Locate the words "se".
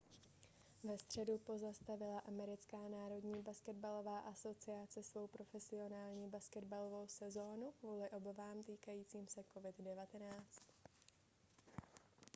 9.27-9.41